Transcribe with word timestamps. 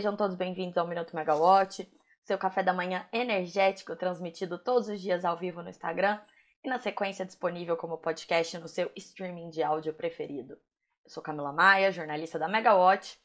Sejam 0.00 0.16
todos 0.16 0.34
bem-vindos 0.34 0.78
ao 0.78 0.86
Minuto 0.86 1.14
Megawatt, 1.14 1.86
seu 2.22 2.38
café 2.38 2.62
da 2.62 2.72
manhã 2.72 3.06
energético 3.12 3.94
transmitido 3.94 4.56
todos 4.56 4.88
os 4.88 4.98
dias 4.98 5.26
ao 5.26 5.36
vivo 5.36 5.62
no 5.62 5.68
Instagram 5.68 6.18
e 6.64 6.70
na 6.70 6.78
sequência 6.78 7.22
disponível 7.26 7.76
como 7.76 7.98
podcast 7.98 8.56
no 8.56 8.66
seu 8.66 8.90
streaming 8.96 9.50
de 9.50 9.62
áudio 9.62 9.92
preferido. 9.92 10.54
Eu 11.04 11.10
sou 11.10 11.22
Camila 11.22 11.52
Maia, 11.52 11.92
jornalista 11.92 12.38
da 12.38 12.48
Megawatt, 12.48 13.20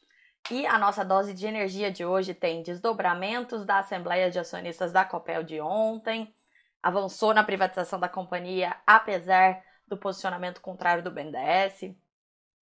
e 0.52 0.66
a 0.68 0.77
nossa 0.77 1.05
dose 1.05 1.34
de 1.34 1.48
energia 1.48 1.90
de 1.90 2.04
hoje 2.04 2.34
tem 2.34 2.62
desdobramentos 2.62 3.64
da 3.64 3.80
Assembleia 3.80 4.30
de 4.30 4.38
Acionistas 4.38 4.92
da 4.92 5.05
Copel 5.05 5.44
de 5.44 5.62
ontem, 5.62 6.36
avançou 6.84 7.34
na 7.34 7.46
privatização 7.46 8.02
da 8.02 8.09
companhia 8.09 8.76
apesar 8.86 9.64
do 9.88 9.95
posicionamento 9.95 10.59
contrário 10.59 11.02
do 11.02 11.09
BNDES. 11.09 11.95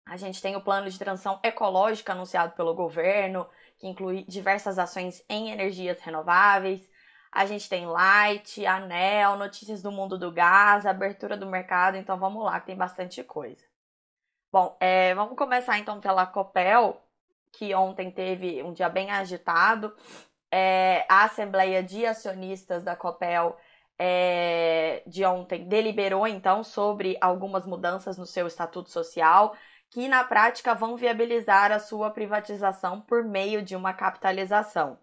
A 0.09 0.17
gente 0.17 0.41
tem 0.41 0.57
o 0.57 0.61
plano 0.61 0.89
de 0.89 0.98
transição 0.98 1.39
ecológica 1.43 2.12
anunciado 2.12 2.55
pelo 2.55 2.75
governo, 2.75 3.47
que 3.77 3.87
inclui 3.87 4.25
diversas 4.27 4.79
ações 4.79 5.23
em 5.29 5.51
energias 5.51 6.01
renováveis. 6.01 6.89
A 7.31 7.45
gente 7.45 7.69
tem 7.69 7.87
Light, 7.87 8.65
Anel, 8.65 9.37
notícias 9.37 9.83
do 9.83 9.93
mundo 9.93 10.19
do 10.19 10.33
gás, 10.33 10.87
abertura 10.87 11.37
do 11.37 11.47
mercado, 11.47 11.98
então 11.98 12.19
vamos 12.19 12.43
lá, 12.43 12.59
tem 12.59 12.75
bastante 12.75 13.23
coisa. 13.23 13.62
Bom, 14.51 14.75
é, 14.81 15.15
vamos 15.15 15.37
começar 15.37 15.79
então 15.79 16.01
pela 16.01 16.25
Copel, 16.25 16.98
que 17.53 17.75
ontem 17.75 18.11
teve 18.11 18.62
um 18.62 18.73
dia 18.73 18.89
bem 18.89 19.11
agitado. 19.11 19.95
É, 20.51 21.05
a 21.06 21.25
Assembleia 21.25 21.83
de 21.83 22.06
Acionistas 22.06 22.83
da 22.83 22.97
Copel 22.97 23.59
é, 23.98 25.03
de 25.06 25.23
ontem 25.27 25.69
deliberou 25.69 26.27
então 26.27 26.65
sobre 26.65 27.19
algumas 27.20 27.67
mudanças 27.67 28.17
no 28.17 28.25
seu 28.25 28.47
estatuto 28.47 28.89
social 28.89 29.55
que 29.91 30.08
na 30.08 30.22
prática 30.25 30.75
vão 30.75 30.97
viabilizar 30.97 31.72
a 31.72 31.78
sua 31.78 32.11
privatização 32.11 33.00
por 33.00 33.25
meio 33.25 33.62
de 33.62 33.75
uma 33.75 33.92
capitalização. 33.92 34.98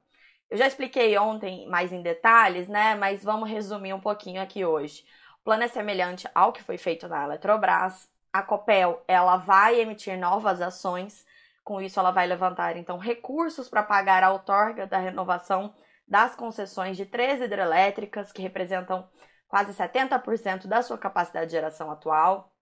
Eu 0.49 0.57
já 0.57 0.67
expliquei 0.67 1.17
ontem 1.17 1.67
mais 1.67 1.91
em 1.91 2.01
detalhes, 2.01 2.67
né? 2.67 2.95
Mas 2.95 3.23
vamos 3.23 3.49
resumir 3.49 3.93
um 3.93 3.99
pouquinho 3.99 4.41
aqui 4.41 4.63
hoje. 4.63 5.03
O 5.41 5.43
plano 5.43 5.63
é 5.63 5.67
semelhante 5.67 6.27
ao 6.35 6.53
que 6.53 6.63
foi 6.63 6.77
feito 6.77 7.07
na 7.07 7.23
Eletrobras. 7.23 8.09
A 8.31 8.43
Copel, 8.43 9.03
ela 9.07 9.37
vai 9.37 9.79
emitir 9.79 10.17
novas 10.19 10.61
ações. 10.61 11.25
Com 11.63 11.81
isso, 11.81 11.99
ela 11.99 12.11
vai 12.11 12.27
levantar 12.27 12.77
então 12.77 12.97
recursos 12.99 13.67
para 13.67 13.81
pagar 13.81 14.23
a 14.23 14.31
outorga 14.31 14.85
da 14.85 14.99
renovação 14.99 15.73
das 16.07 16.35
concessões 16.35 16.95
de 16.95 17.05
três 17.05 17.41
hidrelétricas, 17.41 18.31
que 18.31 18.41
representam 18.41 19.09
quase 19.47 19.73
70% 19.73 20.67
da 20.67 20.83
sua 20.83 20.97
capacidade 20.97 21.47
de 21.47 21.53
geração 21.53 21.89
atual. 21.89 22.54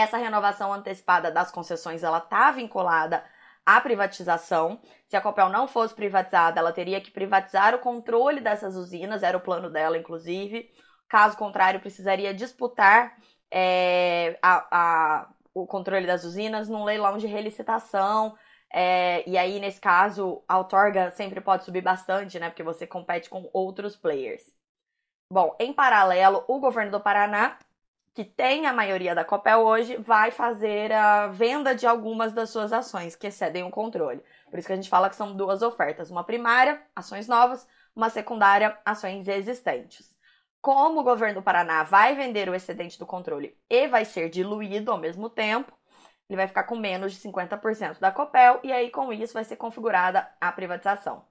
Essa 0.00 0.16
renovação 0.16 0.72
antecipada 0.72 1.30
das 1.30 1.50
concessões 1.50 2.02
ela 2.02 2.18
está 2.18 2.50
vinculada 2.50 3.24
à 3.64 3.80
privatização. 3.80 4.80
Se 5.06 5.16
a 5.16 5.20
Copel 5.20 5.48
não 5.48 5.68
fosse 5.68 5.94
privatizada, 5.94 6.58
ela 6.58 6.72
teria 6.72 7.00
que 7.00 7.10
privatizar 7.10 7.74
o 7.74 7.78
controle 7.78 8.40
dessas 8.40 8.76
usinas, 8.76 9.22
era 9.22 9.36
o 9.36 9.40
plano 9.40 9.70
dela, 9.70 9.98
inclusive. 9.98 10.70
Caso 11.08 11.36
contrário, 11.36 11.80
precisaria 11.80 12.32
disputar 12.32 13.16
é, 13.50 14.38
a, 14.42 14.66
a, 14.70 15.28
o 15.52 15.66
controle 15.66 16.06
das 16.06 16.24
usinas 16.24 16.68
num 16.68 16.84
leilão 16.84 17.18
de 17.18 17.26
relicitação. 17.26 18.36
É, 18.72 19.28
e 19.28 19.36
aí, 19.36 19.58
nesse 19.60 19.80
caso, 19.80 20.42
a 20.48 20.56
outorga 20.58 21.10
sempre 21.10 21.40
pode 21.40 21.64
subir 21.64 21.82
bastante, 21.82 22.38
né? 22.38 22.48
Porque 22.48 22.62
você 22.62 22.86
compete 22.86 23.28
com 23.28 23.50
outros 23.52 23.96
players. 23.96 24.42
Bom, 25.32 25.54
em 25.60 25.72
paralelo, 25.72 26.44
o 26.48 26.58
governo 26.58 26.92
do 26.92 27.00
Paraná 27.00 27.58
que 28.14 28.24
tem 28.24 28.66
a 28.66 28.72
maioria 28.72 29.14
da 29.14 29.24
Copel 29.24 29.60
hoje, 29.60 29.96
vai 29.96 30.30
fazer 30.30 30.92
a 30.92 31.28
venda 31.28 31.74
de 31.74 31.86
algumas 31.86 32.32
das 32.32 32.50
suas 32.50 32.72
ações 32.72 33.14
que 33.14 33.28
excedem 33.28 33.62
o 33.62 33.70
controle. 33.70 34.22
Por 34.50 34.58
isso 34.58 34.66
que 34.66 34.72
a 34.72 34.76
gente 34.76 34.88
fala 34.88 35.08
que 35.08 35.16
são 35.16 35.36
duas 35.36 35.62
ofertas: 35.62 36.10
uma 36.10 36.24
primária, 36.24 36.82
ações 36.94 37.28
novas, 37.28 37.66
uma 37.94 38.10
secundária, 38.10 38.76
ações 38.84 39.28
existentes. 39.28 40.16
Como 40.60 41.00
o 41.00 41.04
governo 41.04 41.40
do 41.40 41.42
Paraná 41.42 41.82
vai 41.84 42.14
vender 42.14 42.48
o 42.48 42.54
excedente 42.54 42.98
do 42.98 43.06
controle 43.06 43.56
e 43.68 43.86
vai 43.88 44.04
ser 44.04 44.28
diluído 44.28 44.90
ao 44.90 44.98
mesmo 44.98 45.30
tempo, 45.30 45.72
ele 46.28 46.36
vai 46.36 46.46
ficar 46.46 46.64
com 46.64 46.76
menos 46.76 47.12
de 47.12 47.18
50% 47.20 47.98
da 47.98 48.12
Copel 48.12 48.60
e 48.62 48.72
aí 48.72 48.90
com 48.90 49.12
isso 49.12 49.32
vai 49.32 49.44
ser 49.44 49.56
configurada 49.56 50.28
a 50.40 50.52
privatização. 50.52 51.24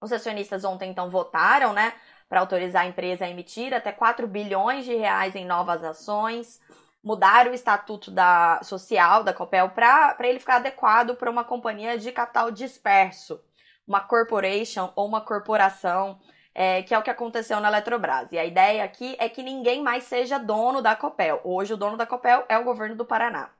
Os 0.00 0.12
acionistas 0.12 0.64
ontem 0.64 0.90
então 0.90 1.10
votaram, 1.10 1.72
né, 1.72 1.94
para 2.30 2.38
autorizar 2.38 2.84
a 2.84 2.86
empresa 2.86 3.24
a 3.24 3.28
emitir 3.28 3.74
até 3.74 3.90
4 3.90 4.28
bilhões 4.28 4.84
de 4.84 4.94
reais 4.94 5.34
em 5.34 5.44
novas 5.44 5.82
ações, 5.82 6.60
mudar 7.02 7.48
o 7.48 7.52
estatuto 7.52 8.08
da 8.08 8.60
social 8.62 9.24
da 9.24 9.34
Copel 9.34 9.70
para 9.70 10.16
ele 10.20 10.38
ficar 10.38 10.56
adequado 10.56 11.16
para 11.16 11.28
uma 11.28 11.42
companhia 11.42 11.98
de 11.98 12.12
capital 12.12 12.52
disperso, 12.52 13.40
uma 13.84 14.00
corporation 14.00 14.92
ou 14.94 15.08
uma 15.08 15.20
corporação, 15.20 16.20
é, 16.54 16.84
que 16.84 16.94
é 16.94 16.98
o 16.98 17.02
que 17.02 17.10
aconteceu 17.10 17.58
na 17.58 17.66
Eletrobras. 17.66 18.30
E 18.30 18.38
a 18.38 18.44
ideia 18.44 18.84
aqui 18.84 19.16
é 19.18 19.28
que 19.28 19.42
ninguém 19.42 19.82
mais 19.82 20.04
seja 20.04 20.38
dono 20.38 20.80
da 20.80 20.94
Copel. 20.94 21.40
Hoje 21.42 21.74
o 21.74 21.76
dono 21.76 21.96
da 21.96 22.06
Copel 22.06 22.44
é 22.48 22.56
o 22.56 22.64
governo 22.64 22.94
do 22.94 23.04
Paraná. 23.04 23.50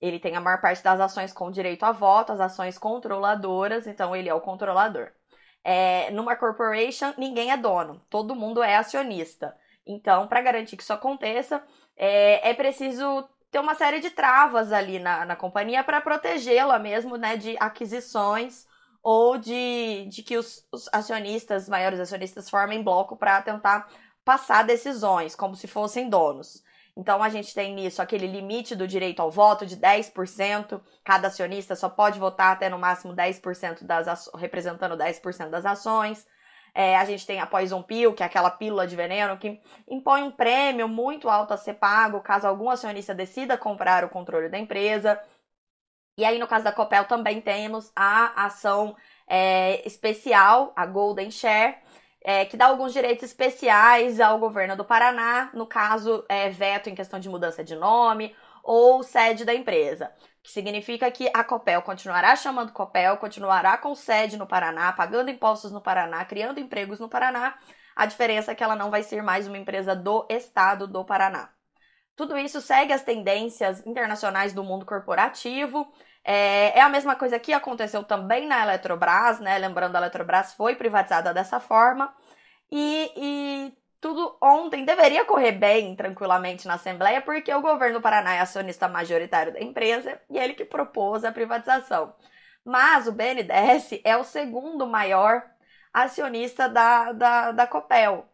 Ele 0.00 0.20
tem 0.20 0.36
a 0.36 0.40
maior 0.40 0.60
parte 0.60 0.82
das 0.82 1.00
ações 1.00 1.32
com 1.32 1.50
direito 1.50 1.82
a 1.84 1.90
voto, 1.90 2.30
as 2.30 2.40
ações 2.40 2.78
controladoras, 2.78 3.88
então 3.88 4.14
ele 4.14 4.28
é 4.28 4.34
o 4.34 4.40
controlador. 4.40 5.10
É, 5.64 6.10
numa 6.10 6.34
corporation, 6.36 7.14
ninguém 7.16 7.52
é 7.52 7.56
dono, 7.56 8.00
todo 8.10 8.34
mundo 8.34 8.62
é 8.62 8.76
acionista. 8.76 9.56
Então, 9.86 10.26
para 10.26 10.40
garantir 10.40 10.76
que 10.76 10.82
isso 10.82 10.92
aconteça, 10.92 11.62
é, 11.96 12.50
é, 12.50 12.54
preciso 12.54 13.28
ter 13.50 13.58
uma 13.58 13.74
série 13.74 14.00
de 14.00 14.10
travas 14.10 14.72
ali 14.72 14.98
na, 14.98 15.24
na 15.24 15.36
companhia 15.36 15.84
para 15.84 16.00
protegê-la 16.00 16.78
mesmo 16.78 17.16
né, 17.16 17.36
de 17.36 17.56
aquisições 17.60 18.66
ou 19.02 19.36
de, 19.36 20.06
de 20.08 20.22
que 20.22 20.38
os, 20.38 20.66
os 20.72 20.88
acionistas, 20.92 21.68
maiores 21.68 22.00
acionistas, 22.00 22.48
formem 22.48 22.82
bloco 22.82 23.16
para 23.16 23.42
tentar 23.42 23.88
passar 24.24 24.64
decisões, 24.64 25.34
como 25.34 25.56
se 25.56 25.66
fossem 25.66 26.08
donos. 26.08 26.62
Então 26.96 27.22
a 27.22 27.28
gente 27.28 27.54
tem 27.54 27.74
nisso 27.74 28.02
aquele 28.02 28.26
limite 28.26 28.76
do 28.76 28.86
direito 28.86 29.20
ao 29.20 29.30
voto 29.30 29.64
de 29.64 29.76
10%, 29.76 30.80
cada 31.02 31.28
acionista 31.28 31.74
só 31.74 31.88
pode 31.88 32.18
votar 32.18 32.52
até 32.52 32.68
no 32.68 32.78
máximo 32.78 33.14
10% 33.14 33.84
das 33.84 34.30
representando 34.34 34.96
10% 34.96 35.48
das 35.48 35.64
ações. 35.64 36.26
É, 36.74 36.96
a 36.96 37.04
gente 37.04 37.26
tem 37.26 37.38
a 37.38 37.46
Poison 37.46 37.82
Pill, 37.82 38.14
que 38.14 38.22
é 38.22 38.26
aquela 38.26 38.50
pílula 38.50 38.86
de 38.86 38.96
veneno 38.96 39.36
que 39.36 39.60
impõe 39.86 40.22
um 40.22 40.30
prêmio 40.30 40.88
muito 40.88 41.28
alto 41.28 41.52
a 41.52 41.56
ser 41.56 41.74
pago 41.74 42.20
caso 42.20 42.46
algum 42.46 42.70
acionista 42.70 43.14
decida 43.14 43.58
comprar 43.58 44.04
o 44.04 44.08
controle 44.08 44.48
da 44.48 44.58
empresa. 44.58 45.20
E 46.16 46.24
aí, 46.24 46.38
no 46.38 46.46
caso 46.46 46.64
da 46.64 46.72
Copel, 46.72 47.04
também 47.04 47.40
temos 47.40 47.90
a 47.96 48.44
ação 48.46 48.94
é, 49.26 49.86
especial, 49.86 50.72
a 50.76 50.84
Golden 50.86 51.30
Share, 51.30 51.76
é, 52.24 52.44
que 52.44 52.56
dá 52.56 52.66
alguns 52.66 52.92
direitos 52.92 53.24
especiais 53.24 54.20
ao 54.20 54.38
governo 54.38 54.76
do 54.76 54.84
Paraná, 54.84 55.50
no 55.52 55.66
caso, 55.66 56.24
é, 56.28 56.48
veto 56.48 56.88
em 56.88 56.94
questão 56.94 57.18
de 57.18 57.28
mudança 57.28 57.64
de 57.64 57.74
nome 57.74 58.34
ou 58.62 59.02
sede 59.02 59.44
da 59.44 59.54
empresa. 59.54 60.12
Que 60.42 60.50
significa 60.50 61.10
que 61.10 61.30
a 61.34 61.44
Copel 61.44 61.82
continuará 61.82 62.34
chamando 62.36 62.72
Copel, 62.72 63.16
continuará 63.16 63.76
com 63.76 63.94
sede 63.94 64.36
no 64.36 64.46
Paraná, 64.46 64.92
pagando 64.92 65.30
impostos 65.30 65.72
no 65.72 65.80
Paraná, 65.80 66.24
criando 66.24 66.60
empregos 66.60 67.00
no 67.00 67.08
Paraná. 67.08 67.56
A 67.94 68.06
diferença 68.06 68.52
é 68.52 68.54
que 68.54 68.64
ela 68.64 68.76
não 68.76 68.90
vai 68.90 69.02
ser 69.02 69.22
mais 69.22 69.46
uma 69.46 69.58
empresa 69.58 69.94
do 69.94 70.26
estado 70.28 70.86
do 70.86 71.04
Paraná. 71.04 71.50
Tudo 72.14 72.36
isso 72.38 72.60
segue 72.60 72.92
as 72.92 73.02
tendências 73.02 73.84
internacionais 73.86 74.52
do 74.52 74.62
mundo 74.62 74.84
corporativo 74.84 75.90
é, 76.24 76.78
é, 76.78 76.80
a 76.80 76.88
mesma 76.88 77.16
coisa 77.16 77.38
que 77.38 77.52
aconteceu 77.52 78.04
também 78.04 78.46
na 78.46 78.62
Eletrobras, 78.62 79.40
né? 79.40 79.58
Lembrando, 79.58 79.96
a 79.96 79.98
Eletrobras 79.98 80.54
foi 80.54 80.76
privatizada 80.76 81.34
dessa 81.34 81.58
forma. 81.60 82.14
E, 82.70 83.12
e 83.16 83.74
tudo 84.00 84.36
ontem 84.42 84.84
deveria 84.84 85.24
correr 85.24 85.52
bem, 85.52 85.94
tranquilamente, 85.96 86.66
na 86.66 86.74
Assembleia, 86.74 87.20
porque 87.22 87.52
o 87.54 87.60
governo 87.62 87.98
do 87.98 88.02
Paraná 88.02 88.34
é 88.34 88.40
acionista 88.40 88.88
majoritário 88.88 89.52
da 89.52 89.60
empresa 89.60 90.20
e 90.30 90.38
ele 90.38 90.54
que 90.54 90.64
propôs 90.64 91.24
a 91.24 91.32
privatização. 91.32 92.14
Mas 92.64 93.06
o 93.08 93.12
BNDES 93.12 94.00
é 94.04 94.16
o 94.16 94.24
segundo 94.24 94.86
maior 94.86 95.44
acionista 95.92 96.68
da, 96.68 97.12
da, 97.12 97.52
da 97.52 97.66
Copel. 97.66 98.31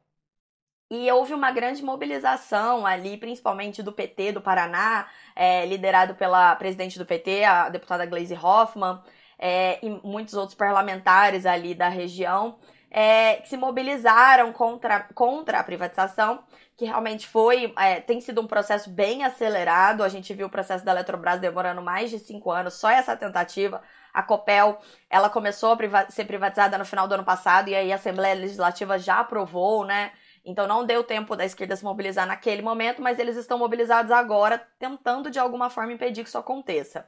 E 0.90 1.11
houve 1.12 1.35
uma 1.35 1.50
grande 1.50 1.82
mobilização 1.82 2.87
ali, 2.87 3.19
principalmente 3.19 3.82
do 3.82 3.93
PT 3.93 4.32
do 4.32 4.40
Paraná, 4.40 5.06
é, 5.37 5.67
liderado 5.67 6.14
pela 6.14 6.56
presidente 6.56 6.99
do 6.99 7.05
PT, 7.05 7.44
a 7.44 7.69
deputada 7.69 8.06
Gleisi 8.06 8.35
Hoffmann, 8.35 9.02
é, 9.38 9.79
e 9.85 9.90
muitos 10.02 10.32
outros 10.35 10.56
parlamentares 10.56 11.44
ali 11.44 11.75
da 11.75 11.90
região, 11.90 12.58
é, 12.90 13.37
que 13.37 13.49
se 13.50 13.56
mobilizaram 13.58 14.50
contra, 14.50 15.00
contra 15.14 15.61
a 15.61 15.64
privatização, 15.64 16.43
que 16.75 16.87
realmente 16.87 17.26
foi, 17.26 17.75
é, 17.76 18.00
tem 18.00 18.20
sido 18.20 18.40
um 18.40 18.46
processo 18.46 18.88
bem 18.88 19.25
acelerado. 19.25 20.02
A 20.02 20.08
gente 20.08 20.32
viu 20.32 20.46
o 20.46 20.50
processo 20.50 20.85
da 20.87 20.93
Eletrobras 20.93 21.38
demorando 21.40 21.82
mais 21.82 22.08
de 22.08 22.19
cinco 22.19 22.50
anos, 22.50 22.75
só 22.75 22.88
essa 22.88 23.14
tentativa. 23.14 23.82
A 24.14 24.23
Copel, 24.23 24.79
ela 25.11 25.29
começou 25.29 25.73
a 25.73 25.76
priva 25.76 26.06
ser 26.08 26.25
privatizada 26.25 26.79
no 26.79 26.85
final 26.85 27.06
do 27.06 27.14
ano 27.14 27.25
passado 27.25 27.69
e 27.69 27.75
aí 27.75 27.93
a 27.93 27.96
Assembleia 27.96 28.35
Legislativa 28.35 28.99
já 28.99 29.20
aprovou, 29.20 29.85
né? 29.85 30.12
Então 30.49 30.67
não 30.67 30.83
deu 30.87 31.05
tempo 31.05 31.37
da 31.37 31.45
esquerda 31.45 31.77
se 31.77 31.85
mobilizar 31.85 32.27
naquele 32.27 32.62
momento, 32.62 33.03
mas 33.03 33.19
eles 33.19 33.37
estão 33.37 33.59
mobilizados 33.59 34.11
agora, 34.11 34.59
tentando 34.79 35.31
de 35.31 35.39
alguma 35.39 35.69
forma 35.69 35.93
impedir 35.93 36.23
que 36.23 36.29
isso 36.31 36.39
aconteça. 36.39 37.06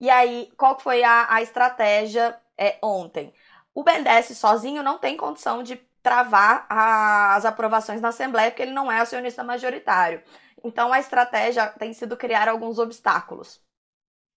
E 0.00 0.08
aí, 0.08 0.50
qual 0.56 0.78
foi 0.80 1.04
a, 1.04 1.26
a 1.28 1.42
estratégia 1.42 2.40
é, 2.56 2.78
ontem? 2.82 3.34
O 3.74 3.84
BNDES 3.84 4.38
sozinho 4.38 4.82
não 4.82 4.96
tem 4.96 5.18
condição 5.18 5.62
de 5.62 5.76
travar 6.02 6.66
as 6.70 7.44
aprovações 7.44 8.00
na 8.00 8.08
Assembleia, 8.08 8.50
porque 8.50 8.62
ele 8.62 8.72
não 8.72 8.90
é 8.90 9.00
acionista 9.00 9.44
majoritário. 9.44 10.22
Então, 10.64 10.90
a 10.90 10.98
estratégia 10.98 11.66
tem 11.78 11.92
sido 11.92 12.16
criar 12.16 12.48
alguns 12.48 12.78
obstáculos. 12.78 13.60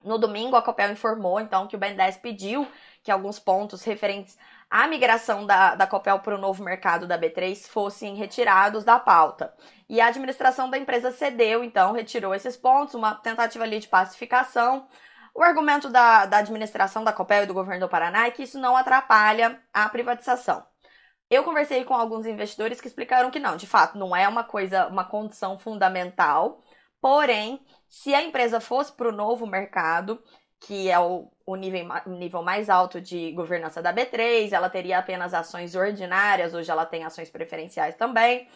No 0.04 0.18
domingo, 0.18 0.58
a 0.58 0.62
Copel 0.62 0.92
informou, 0.92 1.40
então, 1.40 1.68
que 1.68 1.76
o 1.76 1.80
BNDES 1.80 2.18
pediu 2.18 2.68
que 3.02 3.12
alguns 3.12 3.40
pontos 3.40 3.84
referentes 3.84 4.38
à 4.72 4.88
migração 4.88 5.46
da, 5.46 5.76
da 5.76 5.86
Copel 5.86 6.20
para 6.20 6.36
o 6.36 6.38
novo 6.38 6.64
mercado 6.64 7.06
da 7.06 7.20
B3 7.20 7.68
fossem 7.68 8.16
retirados 8.16 8.86
da 8.86 8.98
pauta. 8.98 9.54
E 9.90 10.00
a 10.00 10.08
administração 10.08 10.70
da 10.70 10.78
empresa 10.78 11.12
cedeu, 11.12 11.62
então, 11.62 11.92
retirou 11.92 12.34
esses 12.34 12.56
pontos, 12.56 12.96
uma 12.96 13.14
tentativa 13.16 13.66
ali 13.66 13.80
de 13.80 13.90
pacificação. 13.90 14.88
O 15.36 15.44
argumento 15.44 15.90
da, 15.90 16.26
da 16.26 16.38
administração 16.38 17.04
da 17.04 17.12
Copel 17.12 17.44
e 17.44 17.46
do 17.46 17.54
governo 17.54 17.86
do 17.86 17.90
Paraná 17.90 18.28
é 18.28 18.32
que 18.32 18.44
isso 18.44 18.58
não 18.58 18.78
atrapalha 18.78 19.62
a 19.74 19.90
privatização. 19.90 20.66
Eu 21.30 21.44
conversei 21.44 21.84
com 21.84 21.94
alguns 21.94 22.26
investidores 22.26 22.80
que 22.80 22.88
explicaram 22.88 23.32
que 23.32 23.40
não, 23.40 23.58
de 23.58 23.68
fato, 23.68 23.98
não 23.98 24.16
é 24.16 24.28
uma 24.28 24.44
coisa, 24.44 24.88
uma 24.88 25.04
condição 25.04 25.60
fundamental. 25.60 26.64
Porém, 27.02 27.66
se 27.90 28.14
a 28.14 28.22
empresa 28.24 28.62
fosse 28.62 28.94
para 28.94 29.10
o 29.10 29.14
novo 29.14 29.46
mercado, 29.46 30.22
que 30.62 30.92
é 30.92 31.00
o, 31.00 31.28
o 31.46 31.56
nível, 31.56 31.88
nível 32.06 32.44
mais 32.44 32.70
alto 32.70 33.02
de 33.02 33.32
governança 33.32 33.82
da 33.82 33.92
B3, 33.92 34.54
ela 34.54 34.70
teria 34.70 35.00
apenas 35.00 35.34
ações 35.34 35.76
ordinárias, 35.76 36.54
hoje 36.54 36.70
ela 36.70 36.86
tem 36.86 37.04
ações 37.04 37.32
preferenciais 37.32 37.96
também. 37.96 38.48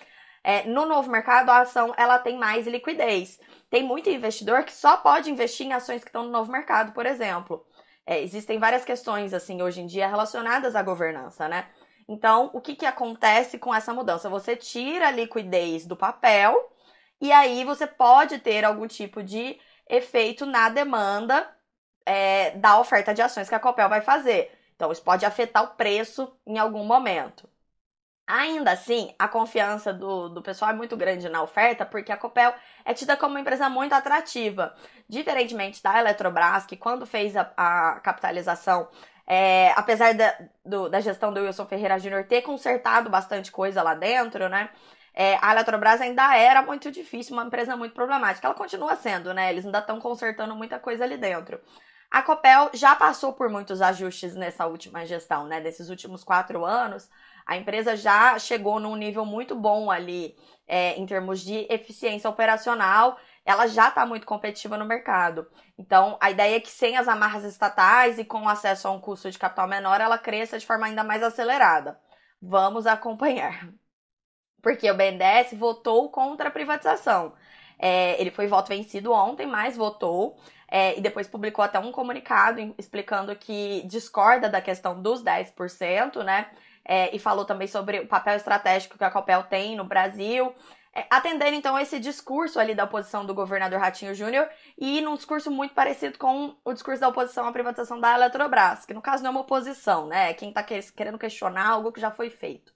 É, 0.44 0.64
no 0.66 0.86
novo 0.86 1.10
mercado, 1.10 1.50
a 1.50 1.62
ação 1.62 1.94
ela 1.98 2.20
tem 2.20 2.38
mais 2.38 2.68
liquidez. 2.68 3.40
Tem 3.72 3.84
muito 3.84 4.08
investidor 4.08 4.64
que 4.64 4.72
só 4.72 4.98
pode 4.98 5.32
investir 5.32 5.66
em 5.66 5.74
ações 5.74 6.04
que 6.04 6.10
estão 6.10 6.24
no 6.24 6.30
novo 6.30 6.52
mercado, 6.52 6.94
por 6.94 7.08
exemplo. 7.08 7.66
É, 8.06 8.22
existem 8.22 8.60
várias 8.60 8.86
questões, 8.86 9.34
assim, 9.34 9.64
hoje 9.64 9.82
em 9.82 9.88
dia 9.88 10.08
relacionadas 10.08 10.76
à 10.76 10.84
governança, 10.84 11.48
né? 11.48 11.68
Então, 12.08 12.52
o 12.54 12.62
que, 12.62 12.76
que 12.76 12.86
acontece 12.86 13.58
com 13.58 13.74
essa 13.74 13.92
mudança? 13.92 14.30
Você 14.30 14.56
tira 14.56 15.08
a 15.08 15.12
liquidez 15.12 15.88
do 15.88 15.96
papel 15.96 16.72
e 17.20 17.32
aí 17.32 17.64
você 17.64 17.88
pode 17.88 18.38
ter 18.38 18.64
algum 18.64 18.86
tipo 18.86 19.24
de 19.24 19.60
efeito 19.90 20.46
na 20.46 20.70
demanda 20.70 21.55
é, 22.06 22.52
da 22.52 22.80
oferta 22.80 23.14
de 23.14 23.22
ações 23.22 23.50
que 23.50 23.56
a 23.56 23.60
Copel 23.60 23.90
vai 23.90 24.02
fazer. 24.02 24.52
Então, 24.76 24.92
isso 24.92 25.04
pode 25.04 25.26
afetar 25.26 25.64
o 25.64 25.76
preço 25.76 26.32
em 26.46 26.58
algum 26.60 26.84
momento. 26.86 27.50
Ainda 28.28 28.72
assim, 28.72 29.14
a 29.20 29.28
confiança 29.28 29.94
do, 29.94 30.30
do 30.30 30.42
pessoal 30.42 30.72
é 30.72 30.74
muito 30.74 30.98
grande 30.98 31.30
na 31.30 31.44
oferta, 31.44 31.86
porque 31.86 32.12
a 32.12 32.18
Copel 32.18 32.54
é 32.84 32.92
tida 32.94 33.16
como 33.16 33.36
uma 33.36 33.40
empresa 33.42 33.70
muito 33.70 33.94
atrativa. 33.94 34.74
Diferentemente 35.08 35.82
da 35.84 36.00
Eletrobras, 36.00 36.66
que 36.66 36.76
quando 36.76 37.06
fez 37.06 37.36
a, 37.38 37.52
a 37.56 38.00
capitalização, 38.00 38.88
é, 39.28 39.72
apesar 39.76 40.14
da, 40.16 40.36
do, 40.66 40.90
da 40.90 41.00
gestão 41.02 41.32
do 41.32 41.40
Wilson 41.42 41.68
Ferreira 41.68 42.00
Júnior 42.00 42.26
ter 42.26 42.42
consertado 42.42 43.10
bastante 43.12 43.52
coisa 43.52 43.84
lá 43.84 43.94
dentro, 43.94 44.50
né? 44.50 44.70
É, 45.14 45.38
a 45.42 45.52
Eletrobras 45.52 46.02
ainda 46.02 46.36
era 46.36 46.62
muito 46.64 46.92
difícil, 46.92 47.34
uma 47.34 47.44
empresa 47.46 47.78
muito 47.78 47.94
problemática. 47.94 48.48
Ela 48.48 48.56
continua 48.56 48.96
sendo, 48.96 49.34
né? 49.36 49.52
Eles 49.52 49.66
ainda 49.66 49.80
estão 49.80 50.00
consertando 50.00 50.56
muita 50.56 50.80
coisa 50.80 51.04
ali 51.04 51.16
dentro. 51.18 51.60
A 52.10 52.22
Copel 52.22 52.70
já 52.74 52.96
passou 52.96 53.34
por 53.34 53.50
muitos 53.50 53.82
ajustes 53.82 54.36
nessa 54.36 54.66
última 54.66 55.06
gestão, 55.06 55.46
né? 55.48 55.60
Desses 55.60 55.90
últimos 55.90 56.24
quatro 56.24 56.64
anos. 56.66 57.10
A 57.46 57.58
empresa 57.58 57.96
já 57.96 58.38
chegou 58.40 58.80
num 58.80 58.96
nível 58.96 59.26
muito 59.26 59.56
bom 59.56 59.92
ali 59.92 60.36
é, 60.68 60.96
em 60.96 61.06
termos 61.06 61.42
de 61.42 61.68
eficiência 61.70 62.30
operacional. 62.30 63.18
Ela 63.46 63.68
já 63.68 63.90
está 63.90 64.06
muito 64.06 64.26
competitiva 64.26 64.78
no 64.78 64.86
mercado. 64.86 65.48
Então, 65.78 66.18
a 66.20 66.32
ideia 66.32 66.56
é 66.56 66.60
que 66.60 66.70
sem 66.70 66.98
as 66.98 67.08
amarras 67.08 67.44
estatais 67.44 68.18
e 68.18 68.26
com 68.26 68.48
acesso 68.50 68.88
a 68.88 68.92
um 68.92 69.00
custo 69.00 69.30
de 69.30 69.38
capital 69.38 69.68
menor, 69.68 70.02
ela 70.02 70.18
cresça 70.18 70.58
de 70.58 70.66
forma 70.66 70.88
ainda 70.88 71.04
mais 71.04 71.22
acelerada. 71.22 72.00
Vamos 72.42 72.88
acompanhar. 72.88 73.70
Porque 74.62 74.90
o 74.90 74.96
BNDES 74.96 75.54
votou 75.54 76.10
contra 76.10 76.50
a 76.50 76.52
privatização. 76.52 77.34
É, 77.78 78.20
ele 78.20 78.32
foi 78.32 78.48
voto 78.48 78.70
vencido 78.70 79.12
ontem, 79.12 79.46
mas 79.46 79.78
votou. 79.78 80.40
É, 80.68 80.98
e 80.98 81.02
depois 81.02 81.28
publicou 81.28 81.64
até 81.64 81.80
um 81.80 81.92
comunicado 81.92 82.74
explicando 82.78 83.36
que 83.36 83.84
discorda 83.88 84.50
da 84.50 84.62
questão 84.62 85.02
dos 85.02 85.24
10%, 85.24 86.24
né? 86.24 86.48
é, 86.86 87.14
e 87.16 87.20
falou 87.20 87.46
também 87.46 87.68
sobre 87.68 88.00
o 88.00 88.08
papel 88.08 88.36
estratégico 88.36 88.98
que 88.98 89.04
a 89.04 89.10
Copel 89.10 89.44
tem 89.44 89.76
no 89.76 89.84
Brasil. 89.84 90.54
É, 90.94 91.06
atendendo 91.10 91.56
então 91.56 91.78
esse 91.78 92.00
discurso 92.00 92.58
ali 92.58 92.74
da 92.74 92.86
oposição 92.86 93.26
do 93.26 93.34
governador 93.34 93.80
Ratinho 93.80 94.16
Júnior 94.16 94.48
e 94.78 95.02
num 95.02 95.16
discurso 95.16 95.52
muito 95.52 95.74
parecido 95.74 96.18
com 96.18 96.56
o 96.64 96.72
discurso 96.72 97.02
da 97.02 97.10
oposição 97.10 97.46
à 97.46 97.52
privatização 97.52 98.00
da 98.00 98.14
Eletrobras, 98.14 98.86
que 98.86 98.94
no 98.94 99.02
caso 99.02 99.22
não 99.22 99.30
é 99.30 99.32
uma 99.32 99.42
oposição, 99.42 100.08
né? 100.08 100.30
É 100.30 100.34
quem 100.34 100.50
está 100.50 100.64
querendo 100.64 101.18
questionar 101.20 101.68
algo 101.68 101.92
que 101.92 102.00
já 102.00 102.12
foi 102.12 102.30
feito. 102.30 102.74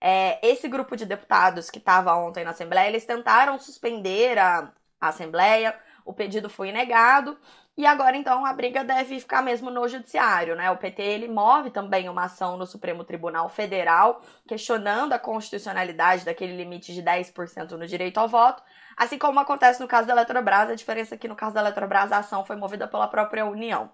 É, 0.00 0.44
esse 0.44 0.66
grupo 0.66 0.96
de 0.96 1.06
deputados 1.06 1.70
que 1.70 1.78
estava 1.78 2.16
ontem 2.16 2.42
na 2.42 2.50
Assembleia, 2.50 2.88
eles 2.88 3.04
tentaram 3.04 3.56
suspender 3.58 4.36
a, 4.38 4.72
a 5.00 5.08
Assembleia, 5.08 5.78
o 6.04 6.12
pedido 6.12 6.48
foi 6.48 6.72
negado 6.72 7.38
e 7.74 7.86
agora, 7.86 8.16
então, 8.16 8.44
a 8.44 8.52
briga 8.52 8.84
deve 8.84 9.18
ficar 9.18 9.40
mesmo 9.40 9.70
no 9.70 9.88
judiciário, 9.88 10.54
né? 10.54 10.70
O 10.70 10.76
PT, 10.76 11.02
ele 11.02 11.26
move 11.26 11.70
também 11.70 12.06
uma 12.06 12.24
ação 12.24 12.58
no 12.58 12.66
Supremo 12.66 13.02
Tribunal 13.02 13.48
Federal, 13.48 14.20
questionando 14.46 15.14
a 15.14 15.18
constitucionalidade 15.18 16.22
daquele 16.24 16.54
limite 16.54 16.92
de 16.92 17.02
10% 17.02 17.70
no 17.72 17.86
direito 17.86 18.18
ao 18.18 18.28
voto, 18.28 18.62
assim 18.94 19.18
como 19.18 19.40
acontece 19.40 19.80
no 19.80 19.88
caso 19.88 20.06
da 20.06 20.12
Eletrobras, 20.12 20.68
a 20.68 20.74
diferença 20.74 21.14
é 21.14 21.18
que 21.18 21.26
no 21.26 21.34
caso 21.34 21.54
da 21.54 21.60
Eletrobras 21.62 22.12
a 22.12 22.18
ação 22.18 22.44
foi 22.44 22.56
movida 22.56 22.86
pela 22.86 23.08
própria 23.08 23.46
União. 23.46 23.90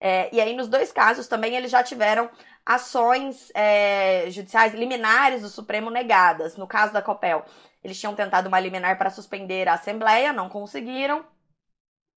É, 0.00 0.28
e 0.34 0.40
aí, 0.40 0.54
nos 0.54 0.68
dois 0.68 0.92
casos, 0.92 1.26
também 1.26 1.56
eles 1.56 1.70
já 1.70 1.82
tiveram 1.82 2.28
ações 2.66 3.50
é, 3.54 4.30
judiciais 4.30 4.74
liminares 4.74 5.40
do 5.40 5.48
Supremo 5.48 5.90
negadas. 5.90 6.56
No 6.58 6.66
caso 6.66 6.92
da 6.92 7.00
Copel, 7.00 7.42
eles 7.82 7.98
tinham 7.98 8.14
tentado 8.14 8.48
uma 8.48 8.60
liminar 8.60 8.98
para 8.98 9.08
suspender 9.08 9.66
a 9.66 9.74
Assembleia, 9.74 10.32
não 10.32 10.50
conseguiram. 10.50 11.24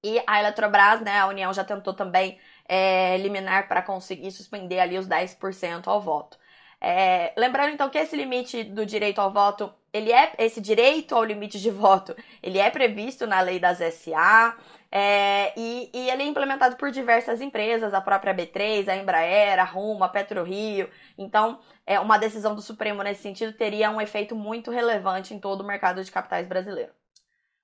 E 0.04 0.22
a 0.28 0.40
Eletrobras, 0.40 1.02
né, 1.02 1.20
a 1.20 1.28
União 1.28 1.54
já 1.54 1.64
tentou 1.64 1.94
também 1.94 2.40
é, 2.68 3.16
eliminar 3.16 3.68
para 3.68 3.82
conseguir 3.82 4.32
suspender 4.32 4.80
ali 4.80 4.98
os 4.98 5.08
10% 5.08 5.88
ao 5.88 6.02
voto. 6.02 6.38
É, 6.80 7.34
lembrando 7.36 7.74
então 7.74 7.90
que 7.90 7.98
esse 7.98 8.16
limite 8.16 8.64
do 8.64 8.86
direito 8.86 9.20
ao 9.20 9.32
voto, 9.34 9.74
ele 9.92 10.12
é 10.12 10.34
esse 10.38 10.62
direito 10.62 11.16
ao 11.16 11.24
limite 11.24 11.60
de 11.60 11.72
voto, 11.72 12.16
ele 12.42 12.60
é 12.60 12.70
previsto 12.70 13.26
na 13.26 13.42
lei 13.42 13.60
das 13.60 13.80
SA 13.96 14.56
é, 14.92 15.54
e, 15.58 15.90
e, 15.94 16.10
ele 16.10 16.24
é 16.24 16.26
implementado 16.26 16.78
por 16.78 16.92
diversas 16.92 17.42
empresas, 17.42 17.94
a 17.94 18.02
própria 18.02 18.34
B3, 18.34 18.88
a 18.88 18.96
Embraer, 18.96 19.60
a 19.60 19.64
Rumo, 19.64 20.04
a 20.04 20.10
PetroRio. 20.10 20.90
Então, 21.18 21.60
é, 21.86 22.00
uma 22.00 22.18
decisão 22.18 22.56
do 22.56 22.62
Supremo 22.62 23.04
nesse 23.04 23.22
sentido 23.22 23.54
teria 23.54 23.92
um 23.92 24.00
efeito 24.00 24.36
muito 24.36 24.72
relevante 24.72 25.34
em 25.34 25.40
todo 25.40 25.62
o 25.62 25.68
mercado 25.68 26.04
de 26.04 26.12
capitais 26.12 26.48
brasileiro. 26.48 26.97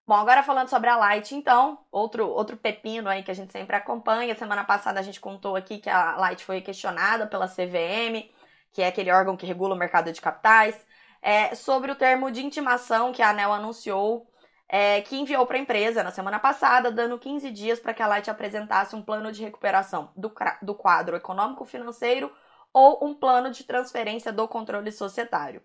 Bom, 0.05 0.15
agora 0.15 0.43
falando 0.43 0.67
sobre 0.67 0.89
a 0.89 0.97
Light, 0.97 1.33
então, 1.33 1.79
outro, 1.89 2.27
outro 2.27 2.57
pepino 2.57 3.07
aí 3.07 3.23
que 3.23 3.31
a 3.31 3.33
gente 3.33 3.53
sempre 3.53 3.75
acompanha. 3.77 4.35
Semana 4.35 4.65
passada 4.65 4.99
a 4.99 5.03
gente 5.03 5.19
contou 5.19 5.55
aqui 5.55 5.77
que 5.77 5.89
a 5.89 6.17
Light 6.17 6.43
foi 6.43 6.59
questionada 6.59 7.25
pela 7.25 7.47
CVM, 7.47 8.29
que 8.73 8.81
é 8.81 8.87
aquele 8.87 9.09
órgão 9.11 9.37
que 9.37 9.45
regula 9.45 9.73
o 9.73 9.77
mercado 9.77 10.11
de 10.11 10.19
capitais, 10.19 10.75
é, 11.21 11.55
sobre 11.55 11.89
o 11.89 11.95
termo 11.95 12.29
de 12.31 12.45
intimação 12.45 13.13
que 13.13 13.21
a 13.21 13.29
ANEL 13.29 13.53
anunciou, 13.53 14.29
é, 14.67 14.99
que 15.01 15.15
enviou 15.15 15.45
para 15.45 15.55
a 15.55 15.61
empresa 15.61 16.03
na 16.03 16.11
semana 16.11 16.37
passada, 16.37 16.91
dando 16.91 17.17
15 17.17 17.49
dias 17.51 17.79
para 17.79 17.93
que 17.93 18.01
a 18.03 18.07
Light 18.07 18.29
apresentasse 18.29 18.95
um 18.97 19.01
plano 19.01 19.31
de 19.31 19.41
recuperação 19.41 20.11
do, 20.17 20.33
do 20.61 20.75
quadro 20.75 21.15
econômico-financeiro 21.15 22.29
ou 22.73 23.05
um 23.05 23.13
plano 23.13 23.51
de 23.51 23.63
transferência 23.63 24.33
do 24.33 24.49
controle 24.49 24.91
societário. 24.91 25.61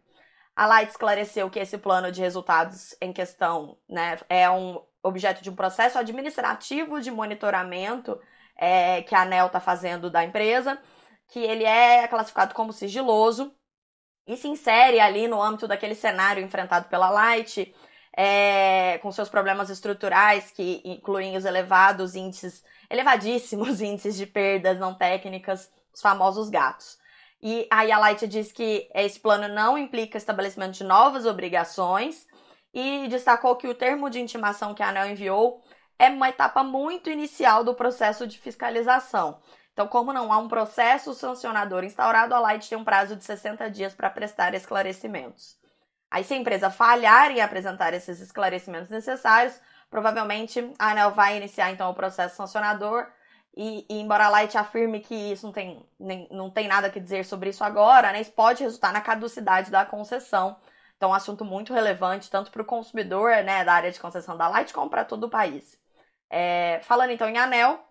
A 0.58 0.66
Light 0.66 0.90
esclareceu 0.90 1.48
que 1.48 1.60
esse 1.60 1.78
plano 1.78 2.10
de 2.10 2.20
resultados 2.20 2.92
em 3.00 3.12
questão 3.12 3.78
né, 3.88 4.18
é 4.28 4.50
um 4.50 4.82
objeto 5.00 5.40
de 5.40 5.48
um 5.48 5.54
processo 5.54 5.96
administrativo 5.96 7.00
de 7.00 7.12
monitoramento 7.12 8.20
é, 8.56 9.02
que 9.02 9.14
a 9.14 9.22
ANEL 9.22 9.46
está 9.46 9.60
fazendo 9.60 10.10
da 10.10 10.24
empresa, 10.24 10.76
que 11.28 11.38
ele 11.38 11.62
é 11.62 12.08
classificado 12.08 12.54
como 12.56 12.72
sigiloso 12.72 13.54
e 14.26 14.36
se 14.36 14.48
insere 14.48 14.98
ali 14.98 15.28
no 15.28 15.40
âmbito 15.40 15.68
daquele 15.68 15.94
cenário 15.94 16.42
enfrentado 16.42 16.88
pela 16.88 17.08
Light, 17.08 17.72
é, 18.12 18.98
com 18.98 19.12
seus 19.12 19.28
problemas 19.28 19.70
estruturais, 19.70 20.50
que 20.50 20.82
incluem 20.84 21.36
os 21.36 21.44
elevados 21.44 22.16
índices, 22.16 22.64
elevadíssimos 22.90 23.78
índices 23.80 24.16
de 24.16 24.26
perdas 24.26 24.76
não 24.80 24.92
técnicas, 24.92 25.70
os 25.94 26.00
famosos 26.00 26.50
gatos. 26.50 26.98
E 27.40 27.68
aí 27.70 27.92
a 27.92 27.98
Light 27.98 28.26
diz 28.26 28.50
que 28.50 28.88
esse 28.94 29.20
plano 29.20 29.48
não 29.48 29.78
implica 29.78 30.18
estabelecimento 30.18 30.72
de 30.72 30.84
novas 30.84 31.24
obrigações 31.24 32.26
e 32.74 33.06
destacou 33.08 33.56
que 33.56 33.68
o 33.68 33.74
termo 33.74 34.10
de 34.10 34.20
intimação 34.20 34.74
que 34.74 34.82
a 34.82 34.88
ANEL 34.88 35.10
enviou 35.10 35.62
é 35.98 36.08
uma 36.08 36.28
etapa 36.28 36.62
muito 36.62 37.10
inicial 37.10 37.64
do 37.64 37.74
processo 37.74 38.26
de 38.26 38.38
fiscalização. 38.38 39.40
Então, 39.72 39.86
como 39.86 40.12
não 40.12 40.32
há 40.32 40.38
um 40.38 40.48
processo 40.48 41.14
sancionador 41.14 41.84
instaurado, 41.84 42.34
a 42.34 42.40
Light 42.40 42.68
tem 42.68 42.76
um 42.76 42.84
prazo 42.84 43.14
de 43.14 43.24
60 43.24 43.70
dias 43.70 43.94
para 43.94 44.10
prestar 44.10 44.54
esclarecimentos. 44.54 45.56
Aí, 46.10 46.24
se 46.24 46.34
a 46.34 46.36
empresa 46.36 46.70
falhar 46.70 47.30
em 47.30 47.40
apresentar 47.40 47.94
esses 47.94 48.20
esclarecimentos 48.20 48.90
necessários, 48.90 49.60
provavelmente 49.90 50.72
a 50.78 50.90
ANEL 50.90 51.12
vai 51.12 51.36
iniciar 51.36 51.70
então 51.70 51.90
o 51.90 51.94
processo 51.94 52.36
sancionador 52.36 53.06
e, 53.58 53.84
e, 53.88 54.00
embora 54.00 54.26
a 54.26 54.28
Light 54.28 54.56
afirme 54.56 55.00
que 55.00 55.14
isso 55.32 55.44
não 55.44 55.52
tem, 55.52 55.84
nem, 55.98 56.28
não 56.30 56.48
tem 56.48 56.68
nada 56.68 56.88
que 56.88 57.00
dizer 57.00 57.24
sobre 57.24 57.50
isso 57.50 57.64
agora, 57.64 58.12
né, 58.12 58.20
isso 58.20 58.30
pode 58.30 58.62
resultar 58.62 58.92
na 58.92 59.00
caducidade 59.00 59.68
da 59.68 59.84
concessão. 59.84 60.56
Então, 60.96 61.10
um 61.10 61.14
assunto 61.14 61.44
muito 61.44 61.74
relevante, 61.74 62.30
tanto 62.30 62.52
para 62.52 62.62
o 62.62 62.64
consumidor 62.64 63.30
né, 63.42 63.64
da 63.64 63.72
área 63.74 63.90
de 63.90 63.98
concessão 64.00 64.36
da 64.36 64.48
Light, 64.48 64.72
como 64.72 64.88
para 64.88 65.04
todo 65.04 65.24
o 65.24 65.30
país. 65.30 65.76
É, 66.30 66.80
falando 66.84 67.10
então 67.10 67.28
em 67.28 67.36
ANEL, 67.38 67.84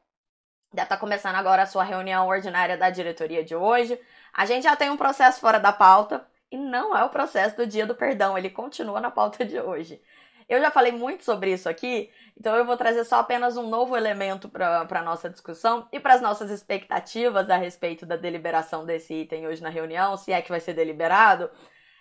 deve 0.73 0.85
estar 0.85 0.95
tá 0.95 0.97
começando 0.97 1.35
agora 1.35 1.63
a 1.63 1.65
sua 1.65 1.83
reunião 1.83 2.27
ordinária 2.27 2.77
da 2.77 2.89
diretoria 2.89 3.43
de 3.43 3.55
hoje. 3.55 3.99
A 4.33 4.45
gente 4.45 4.63
já 4.63 4.75
tem 4.75 4.89
um 4.89 4.97
processo 4.97 5.39
fora 5.41 5.59
da 5.59 5.73
pauta, 5.73 6.25
e 6.51 6.57
não 6.57 6.95
é 6.97 7.03
o 7.03 7.09
processo 7.09 7.57
do 7.57 7.67
dia 7.67 7.85
do 7.85 7.95
perdão, 7.95 8.37
ele 8.37 8.49
continua 8.49 9.01
na 9.01 9.11
pauta 9.11 9.43
de 9.45 9.59
hoje. 9.59 10.01
Eu 10.47 10.61
já 10.61 10.71
falei 10.71 10.93
muito 10.93 11.25
sobre 11.25 11.51
isso 11.51 11.67
aqui, 11.67 12.09
então 12.37 12.55
eu 12.55 12.65
vou 12.65 12.77
trazer 12.77 13.03
só 13.03 13.19
apenas 13.19 13.57
um 13.57 13.67
novo 13.67 13.97
elemento 13.97 14.47
para 14.47 14.87
a 14.89 15.01
nossa 15.01 15.29
discussão 15.29 15.87
e 15.91 15.99
para 15.99 16.13
as 16.13 16.21
nossas 16.21 16.49
expectativas 16.49 17.49
a 17.49 17.57
respeito 17.57 18.05
da 18.05 18.15
deliberação 18.15 18.85
desse 18.85 19.13
item 19.13 19.45
hoje 19.45 19.61
na 19.61 19.69
reunião, 19.69 20.15
se 20.15 20.31
é 20.31 20.41
que 20.41 20.49
vai 20.49 20.61
ser 20.61 20.73
deliberado, 20.73 21.49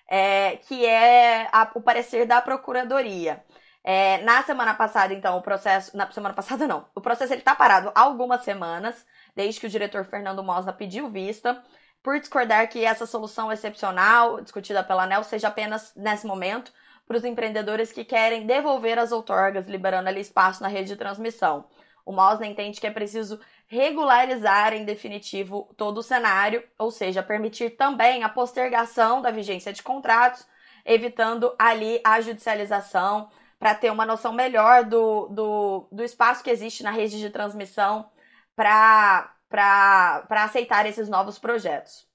é, 0.09 0.59
que 0.59 0.87
é 0.87 1.49
a, 1.51 1.71
o 1.75 1.81
parecer 1.81 2.25
da 2.25 2.41
Procuradoria. 2.41 3.43
É, 3.83 4.19
na 4.23 4.43
semana 4.43 4.75
passada, 4.75 5.15
então, 5.15 5.37
o 5.39 5.43
processo. 5.43 5.97
Na 5.97 6.11
semana 6.11 6.35
passada, 6.35 6.67
não. 6.67 6.89
O 6.93 7.01
processo 7.01 7.33
ele 7.33 7.41
está 7.41 7.55
parado 7.55 7.93
há 7.95 8.01
algumas 8.01 8.43
semanas, 8.43 9.07
desde 9.35 9.61
que 9.61 9.67
o 9.67 9.71
diretor 9.71 10.05
Fernando 10.05 10.43
Mosna 10.43 10.73
pediu 10.73 11.09
vista, 11.09 11.63
por 12.03 12.19
discordar 12.19 12.69
que 12.69 12.85
essa 12.85 13.07
solução 13.07 13.51
excepcional 13.53 14.41
discutida 14.41 14.83
pela 14.83 15.05
ANEL 15.05 15.23
seja 15.23 15.49
apenas 15.49 15.93
nesse 15.95 16.27
momento 16.27 16.73
para 17.07 17.17
os 17.17 17.25
empreendedores 17.25 17.93
que 17.93 18.05
querem 18.05 18.47
devolver 18.47 18.99
as 18.99 19.13
outorgas, 19.13 19.69
liberando 19.69 20.09
ali 20.09 20.21
espaço 20.21 20.63
na 20.63 20.69
rede 20.69 20.89
de 20.89 20.97
transmissão. 20.97 21.67
O 22.05 22.13
Mosna 22.13 22.47
entende 22.47 22.81
que 22.81 22.87
é 22.87 22.91
preciso 22.91 23.41
regularizar 23.67 24.73
em 24.73 24.85
definitivo 24.85 25.73
todo 25.77 25.99
o 25.99 26.03
cenário, 26.03 26.63
ou 26.79 26.91
seja, 26.91 27.23
permitir 27.23 27.71
também 27.71 28.23
a 28.23 28.29
postergação 28.29 29.21
da 29.21 29.31
vigência 29.31 29.73
de 29.73 29.83
contratos, 29.83 30.47
evitando 30.85 31.55
ali 31.59 32.01
a 32.05 32.21
judicialização, 32.21 33.29
para 33.59 33.75
ter 33.75 33.91
uma 33.91 34.07
noção 34.07 34.33
melhor 34.33 34.85
do, 34.85 35.29
do, 35.29 35.89
do 35.91 36.05
espaço 36.05 36.45
que 36.45 36.51
existe 36.51 36.83
na 36.83 36.91
rede 36.91 37.19
de 37.19 37.31
transmissão 37.31 38.11
para 38.55 39.33
aceitar 40.31 40.87
esses 40.87 41.09
novos 41.09 41.39
projetos. 41.39 42.07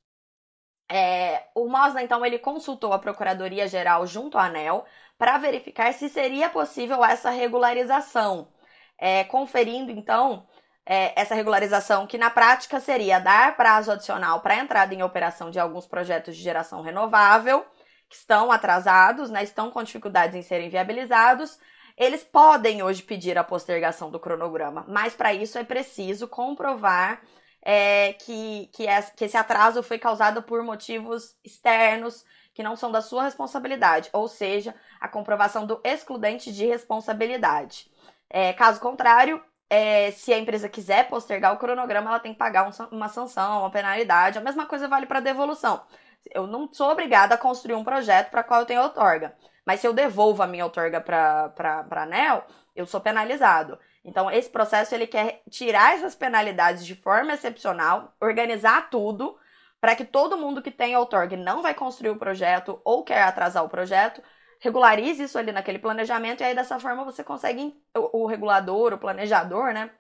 É, 0.94 1.44
o 1.56 1.70
Mosna, 1.70 2.04
então, 2.04 2.26
ele 2.26 2.38
consultou 2.38 2.92
a 2.92 3.00
Procuradoria-Geral 3.00 4.06
junto 4.06 4.38
à 4.38 4.48
ANEL 4.48 4.84
para 5.18 5.38
verificar 5.38 5.94
se 5.94 6.10
seria 6.10 6.50
possível 6.50 7.02
essa 7.06 7.30
regularização, 7.30 8.50
é, 8.98 9.24
conferindo, 9.24 9.90
então, 9.90 10.46
é, 10.86 11.14
essa 11.18 11.34
regularização, 11.34 12.06
que 12.06 12.18
na 12.18 12.30
prática 12.30 12.82
seria 12.82 13.20
dar 13.20 13.56
prazo 13.56 13.90
adicional 13.90 14.42
para 14.42 14.56
a 14.56 14.58
entrada 14.58 14.94
em 14.94 15.02
operação 15.02 15.50
de 15.50 15.62
alguns 15.62 15.88
projetos 15.88 16.36
de 16.36 16.44
geração 16.44 16.82
renovável, 16.82 17.66
que 18.10 18.18
estão 18.18 18.52
atrasados, 18.52 19.30
né, 19.30 19.44
estão 19.44 19.72
com 19.72 19.82
dificuldades 19.82 20.36
em 20.36 20.42
serem 20.42 20.68
viabilizados, 20.68 21.58
eles 21.96 22.22
podem 22.22 22.84
hoje 22.84 23.02
pedir 23.02 23.38
a 23.38 23.46
postergação 23.46 24.12
do 24.12 24.20
cronograma, 24.20 24.84
mas 24.90 25.14
para 25.14 25.34
isso 25.34 25.58
é 25.58 25.64
preciso 25.64 26.28
comprovar 26.28 27.22
é, 27.62 28.14
que, 28.14 28.70
que, 28.74 28.86
que 29.16 29.26
esse 29.26 29.38
atraso 29.38 29.84
foi 29.84 30.00
causado 30.00 30.42
por 30.42 30.64
motivos 30.64 31.36
externos 31.44 32.26
que 32.54 32.64
não 32.64 32.76
são 32.76 32.92
da 32.92 33.02
sua 33.02 33.24
responsabilidade, 33.24 34.10
ou 34.12 34.28
seja, 34.28 34.76
a 35.00 35.08
comprovação 35.08 35.66
do 35.66 35.80
excludente 35.84 36.52
de 36.52 36.66
responsabilidade. 36.66 37.90
É, 38.30 38.54
caso 38.54 38.80
contrário, 38.80 39.42
é, 39.70 40.12
se 40.12 40.34
a 40.34 40.38
empresa 40.38 40.68
quiser 40.68 41.08
postergar 41.08 41.54
o 41.54 41.58
cronograma, 41.58 42.10
ela 42.10 42.20
tem 42.20 42.34
que 42.34 42.40
pagar 42.40 42.68
um, 42.68 42.96
uma 42.96 43.08
sanção, 43.08 43.62
uma 43.62 43.72
penalidade. 43.72 44.38
A 44.38 44.42
mesma 44.42 44.66
coisa 44.66 44.88
vale 44.88 45.06
para 45.06 45.22
devolução. 45.22 45.82
Eu 46.30 46.46
não 46.46 46.72
sou 46.72 46.92
obrigada 46.92 47.36
a 47.36 47.38
construir 47.38 47.76
um 47.76 47.84
projeto 47.84 48.30
para 48.30 48.44
qual 48.44 48.62
eu 48.62 48.66
tenho 48.66 48.82
outorga. 48.82 49.34
Mas 49.66 49.80
se 49.80 49.88
eu 49.88 49.94
devolvo 49.94 50.44
a 50.44 50.48
minha 50.48 50.66
outorga 50.66 51.00
para 51.00 51.54
a 51.90 52.04
ANEL, 52.04 52.46
eu 52.76 52.86
sou 52.86 53.00
penalizado. 53.00 53.80
Então, 54.04 54.32
esse 54.32 54.50
processo 54.50 54.96
ele 54.96 55.06
quer 55.06 55.42
tirar 55.50 55.94
essas 55.94 56.16
penalidades 56.16 56.86
de 56.86 56.96
forma 56.96 57.34
excepcional, 57.34 58.14
organizar 58.20 58.90
tudo 58.90 59.38
para 59.80 59.96
que 59.96 60.06
todo 60.06 60.38
mundo 60.38 60.62
que 60.62 60.72
tem 60.72 60.96
outorga 60.96 61.36
não 61.38 61.62
vai 61.62 61.74
construir 61.74 62.12
o 62.12 62.18
projeto 62.18 62.82
ou 62.84 63.04
quer 63.04 63.24
atrasar 63.24 63.64
o 63.64 63.70
projeto, 63.70 64.22
regularize 64.60 65.24
isso 65.24 65.38
ali 65.38 65.52
naquele 65.52 65.80
planejamento 65.80 66.42
e 66.42 66.44
aí 66.44 66.56
dessa 66.56 66.80
forma 66.80 67.04
você 67.04 67.24
consegue 67.24 67.76
o, 67.96 68.28
regulador, 68.28 68.94
o 68.94 68.98
planejador, 68.98 69.74
né, 69.74 69.92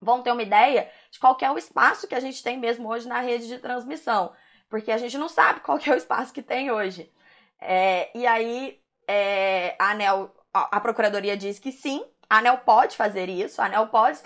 vão 0.00 0.22
ter 0.22 0.30
uma 0.30 0.42
ideia 0.42 0.88
de 1.10 1.18
qual 1.18 1.36
é 1.42 1.50
o 1.50 1.58
espaço 1.58 2.06
que 2.06 2.14
a 2.14 2.20
gente 2.20 2.42
tem 2.42 2.56
mesmo 2.56 2.88
hoje 2.88 3.08
na 3.08 3.20
rede 3.20 3.48
de 3.48 3.58
transmissão, 3.58 4.32
porque 4.68 4.92
a 4.92 4.98
gente 4.98 5.18
não 5.18 5.28
sabe 5.28 5.60
qual 5.60 5.78
é 5.84 5.90
o 5.90 5.96
espaço 5.96 6.32
que 6.32 6.42
tem 6.42 6.70
hoje. 6.70 7.12
É, 7.60 8.16
e 8.16 8.24
aí 8.24 8.80
é, 9.08 9.74
a 9.80 9.90
ANEL, 9.90 10.32
a 10.52 10.80
Procuradoria 10.80 11.36
diz 11.36 11.58
que 11.58 11.72
sim, 11.72 12.04
a 12.28 12.38
ANEL 12.38 12.58
pode 12.58 12.96
fazer 12.96 13.28
isso, 13.28 13.62
a 13.62 13.66
ANEL 13.66 13.86
pode 13.86 14.18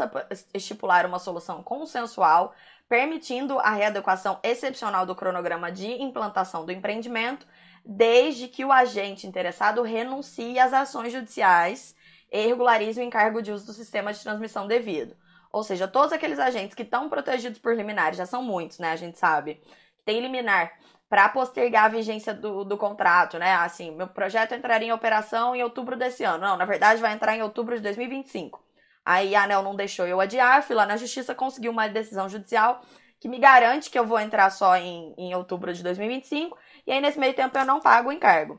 estipular 0.53 1.07
uma 1.07 1.19
solução 1.19 1.63
consensual, 1.63 2.55
permitindo 2.89 3.59
a 3.61 3.71
readequação 3.71 4.39
excepcional 4.43 5.07
do 5.07 5.15
cronograma 5.15 5.71
de 5.71 5.91
implantação 6.03 6.67
do 6.67 6.73
empreendimento, 6.73 7.47
desde 7.85 8.49
que 8.49 8.65
o 8.65 8.73
agente 8.73 9.27
interessado 9.27 9.83
renuncie 9.83 10.59
às 10.59 10.73
ações 10.73 11.13
judiciais 11.13 11.95
e 12.31 12.47
regularize 12.47 13.01
o 13.01 13.05
encargo 13.05 13.41
de 13.41 13.53
uso 13.53 13.67
do 13.67 13.73
sistema 13.73 14.13
de 14.13 14.21
transmissão 14.21 14.67
devido. 14.67 15.17
Ou 15.53 15.63
seja, 15.63 15.87
todos 15.87 16.13
aqueles 16.13 16.39
agentes 16.39 16.75
que 16.75 16.83
estão 16.83 17.09
protegidos 17.09 17.59
por 17.59 17.77
liminares, 17.77 18.17
já 18.17 18.27
são 18.27 18.43
muitos, 18.43 18.79
né? 18.79 18.91
A 18.91 18.97
gente 18.97 19.19
sabe. 19.19 19.61
Tem 20.05 20.21
liminar 20.21 20.73
para 21.13 21.29
postergar 21.29 21.85
a 21.85 21.89
vigência 21.89 22.33
do, 22.33 22.65
do 22.65 22.75
contrato, 22.79 23.39
né? 23.39 23.53
Assim, 23.57 23.91
meu 23.91 24.09
projeto 24.09 24.55
entraria 24.55 24.89
em 24.89 24.93
operação 24.93 25.55
em 25.55 25.63
outubro 25.63 25.95
desse 25.95 26.25
ano. 26.25 26.43
Não, 26.43 26.57
na 26.57 26.65
verdade 26.65 27.03
vai 27.03 27.13
entrar 27.13 27.37
em 27.37 27.43
outubro 27.43 27.77
de 27.77 27.83
2025. 27.83 28.59
Aí 29.05 29.35
a 29.35 29.43
ANEL 29.43 29.63
não 29.63 29.77
deixou 29.77 30.07
eu 30.07 30.23
adiar, 30.23 30.63
fui 30.63 30.75
lá 30.75 30.87
na 30.87 30.97
justiça, 30.97 31.35
consegui 31.35 31.69
uma 31.69 31.87
decisão 31.87 32.31
judicial 32.31 32.81
que 33.21 33.29
me 33.29 33.39
garante 33.39 33.91
que 33.91 33.99
eu 33.99 34.07
vou 34.07 34.19
entrar 34.19 34.49
só 34.49 34.75
em, 34.77 35.15
em 35.19 35.35
outubro 35.35 35.75
de 35.75 35.83
2025, 35.83 36.59
e 36.87 36.93
aí 36.93 37.01
nesse 37.03 37.19
meio 37.19 37.35
tempo 37.35 37.59
eu 37.59 37.67
não 37.67 37.79
pago 37.79 38.09
o 38.09 38.13
encargo. 38.13 38.59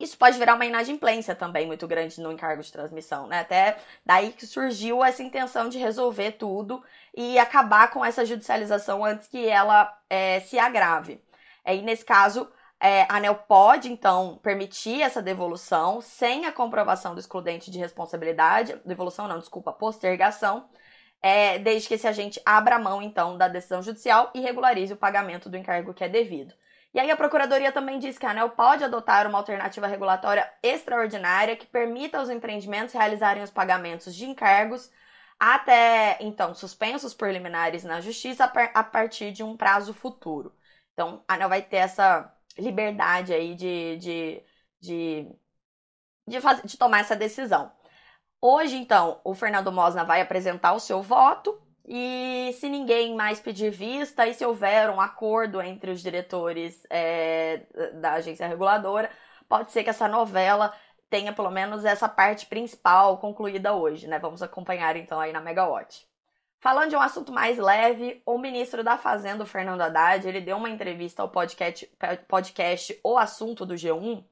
Isso 0.00 0.18
pode 0.18 0.36
virar 0.36 0.56
uma 0.56 0.66
inadimplência 0.66 1.36
também 1.36 1.68
muito 1.68 1.86
grande 1.86 2.20
no 2.20 2.32
encargo 2.32 2.64
de 2.64 2.72
transmissão, 2.72 3.28
né? 3.28 3.38
Até 3.38 3.76
daí 4.04 4.32
que 4.32 4.44
surgiu 4.44 5.04
essa 5.04 5.22
intenção 5.22 5.68
de 5.68 5.78
resolver 5.78 6.32
tudo 6.32 6.82
e 7.16 7.38
acabar 7.38 7.92
com 7.92 8.04
essa 8.04 8.24
judicialização 8.24 9.04
antes 9.04 9.28
que 9.28 9.46
ela 9.46 9.96
é, 10.10 10.40
se 10.40 10.58
agrave. 10.58 11.22
E 11.66 11.82
nesse 11.82 12.04
caso, 12.04 12.48
é, 12.80 13.02
a 13.02 13.16
ANEL 13.16 13.34
pode, 13.34 13.90
então, 13.90 14.38
permitir 14.42 15.00
essa 15.00 15.22
devolução 15.22 16.00
sem 16.00 16.46
a 16.46 16.52
comprovação 16.52 17.14
do 17.14 17.20
excludente 17.20 17.70
de 17.70 17.78
responsabilidade, 17.78 18.76
devolução 18.84 19.26
não, 19.26 19.38
desculpa, 19.38 19.72
postergação, 19.72 20.68
é, 21.22 21.58
desde 21.58 21.88
que 21.88 21.94
esse 21.94 22.06
agente 22.06 22.40
abra 22.44 22.78
mão, 22.78 23.00
então, 23.00 23.38
da 23.38 23.48
decisão 23.48 23.82
judicial 23.82 24.30
e 24.34 24.40
regularize 24.40 24.92
o 24.92 24.96
pagamento 24.96 25.48
do 25.48 25.56
encargo 25.56 25.94
que 25.94 26.04
é 26.04 26.08
devido. 26.08 26.54
E 26.92 27.00
aí 27.00 27.10
a 27.10 27.16
Procuradoria 27.16 27.72
também 27.72 27.98
diz 27.98 28.18
que 28.18 28.26
a 28.26 28.30
ANEL 28.30 28.50
pode 28.50 28.84
adotar 28.84 29.26
uma 29.26 29.38
alternativa 29.38 29.86
regulatória 29.86 30.48
extraordinária 30.62 31.56
que 31.56 31.66
permita 31.66 32.18
aos 32.18 32.30
empreendimentos 32.30 32.94
realizarem 32.94 33.42
os 33.42 33.50
pagamentos 33.50 34.14
de 34.14 34.26
encargos 34.26 34.90
até, 35.40 36.16
então, 36.20 36.54
suspensos 36.54 37.12
por 37.12 37.30
liminares 37.32 37.82
na 37.82 38.00
Justiça 38.00 38.44
a 38.44 38.84
partir 38.84 39.32
de 39.32 39.42
um 39.42 39.56
prazo 39.56 39.92
futuro. 39.92 40.54
Então, 40.94 41.24
a 41.28 41.34
ANEL 41.34 41.48
vai 41.48 41.62
ter 41.62 41.78
essa 41.78 42.32
liberdade 42.58 43.34
aí 43.34 43.54
de, 43.54 43.96
de, 43.98 44.42
de, 44.80 45.28
de, 46.26 46.40
fazer, 46.40 46.66
de 46.66 46.78
tomar 46.78 47.00
essa 47.00 47.16
decisão. 47.16 47.72
Hoje, 48.40 48.76
então, 48.76 49.20
o 49.24 49.34
Fernando 49.34 49.72
Mosna 49.72 50.04
vai 50.04 50.20
apresentar 50.20 50.74
o 50.74 50.80
seu 50.80 51.02
voto 51.02 51.60
e 51.86 52.52
se 52.58 52.68
ninguém 52.68 53.14
mais 53.14 53.40
pedir 53.40 53.70
vista 53.70 54.26
e 54.26 54.34
se 54.34 54.44
houver 54.44 54.90
um 54.90 55.00
acordo 55.00 55.60
entre 55.62 55.90
os 55.90 56.00
diretores 56.02 56.82
é, 56.90 57.66
da 58.00 58.14
agência 58.14 58.46
reguladora, 58.46 59.10
pode 59.48 59.72
ser 59.72 59.84
que 59.84 59.90
essa 59.90 60.08
novela 60.08 60.74
tenha 61.10 61.32
pelo 61.32 61.50
menos 61.50 61.84
essa 61.84 62.08
parte 62.08 62.46
principal 62.46 63.18
concluída 63.18 63.74
hoje, 63.74 64.06
né? 64.06 64.18
Vamos 64.18 64.42
acompanhar 64.42 64.96
então 64.96 65.20
aí 65.20 65.32
na 65.32 65.40
Megawatt. 65.40 66.06
Falando 66.64 66.88
de 66.88 66.96
um 66.96 67.00
assunto 67.02 67.30
mais 67.30 67.58
leve, 67.58 68.22
o 68.24 68.38
ministro 68.38 68.82
da 68.82 68.96
Fazenda, 68.96 69.44
Fernando 69.44 69.82
Haddad, 69.82 70.26
ele 70.26 70.40
deu 70.40 70.56
uma 70.56 70.70
entrevista 70.70 71.20
ao 71.20 71.28
podcast, 71.28 71.86
podcast 72.26 72.98
O 73.04 73.18
Assunto 73.18 73.66
do 73.66 73.74
G1, 73.74 74.24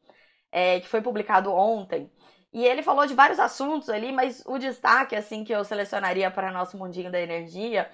é, 0.50 0.80
que 0.80 0.88
foi 0.88 1.02
publicado 1.02 1.52
ontem. 1.52 2.10
E 2.50 2.64
ele 2.64 2.82
falou 2.82 3.04
de 3.04 3.12
vários 3.12 3.38
assuntos 3.38 3.90
ali, 3.90 4.10
mas 4.12 4.42
o 4.46 4.56
destaque 4.56 5.14
assim 5.14 5.44
que 5.44 5.52
eu 5.52 5.62
selecionaria 5.62 6.30
para 6.30 6.50
nosso 6.50 6.78
mundinho 6.78 7.12
da 7.12 7.20
energia 7.20 7.90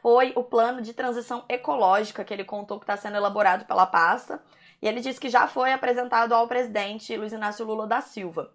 foi 0.00 0.32
o 0.36 0.42
plano 0.42 0.80
de 0.80 0.94
transição 0.94 1.44
ecológica 1.46 2.24
que 2.24 2.32
ele 2.32 2.44
contou 2.44 2.78
que 2.78 2.84
está 2.84 2.96
sendo 2.96 3.18
elaborado 3.18 3.66
pela 3.66 3.84
pasta. 3.84 4.42
E 4.80 4.88
ele 4.88 5.02
disse 5.02 5.20
que 5.20 5.28
já 5.28 5.46
foi 5.46 5.70
apresentado 5.70 6.32
ao 6.32 6.48
presidente 6.48 7.14
Luiz 7.14 7.34
Inácio 7.34 7.66
Lula 7.66 7.86
da 7.86 8.00
Silva. 8.00 8.50